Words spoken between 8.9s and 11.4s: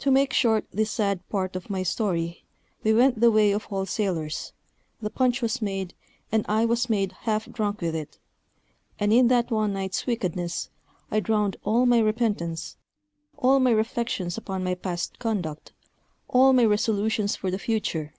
and in that one night's wickedness I